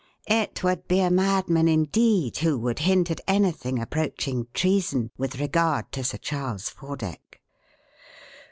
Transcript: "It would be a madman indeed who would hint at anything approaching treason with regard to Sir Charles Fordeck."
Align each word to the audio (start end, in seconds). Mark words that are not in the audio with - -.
"It 0.25 0.63
would 0.63 0.87
be 0.87 0.99
a 1.01 1.11
madman 1.11 1.67
indeed 1.67 2.37
who 2.37 2.57
would 2.57 2.79
hint 2.79 3.11
at 3.11 3.21
anything 3.27 3.77
approaching 3.79 4.47
treason 4.51 5.11
with 5.15 5.39
regard 5.39 5.91
to 5.91 6.03
Sir 6.03 6.17
Charles 6.17 6.71
Fordeck." 6.71 7.39